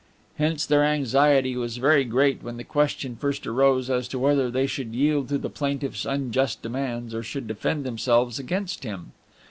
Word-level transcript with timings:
Hence 0.39 0.65
their 0.65 0.83
anxiety 0.83 1.55
was 1.55 1.77
very 1.77 2.03
great 2.05 2.41
when 2.41 2.57
the 2.57 2.63
question 2.63 3.15
first 3.15 3.45
arose 3.45 3.87
as 3.87 4.07
to 4.07 4.17
whether 4.17 4.49
they 4.49 4.65
should 4.65 4.95
yield 4.95 5.29
to 5.29 5.37
the 5.37 5.47
plaintiff's 5.47 6.05
unjust 6.07 6.63
demands, 6.63 7.13
or 7.13 7.21
should 7.21 7.45
defend 7.45 7.85
themselves 7.85 8.39
against 8.39 8.83
him. 8.83 9.11